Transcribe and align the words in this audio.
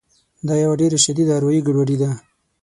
دا 0.47 0.55
یوه 0.63 0.75
ډېره 0.81 0.97
شدیده 1.05 1.31
اروایي 1.37 1.61
ګډوډي 1.67 1.97
ده 2.01 2.09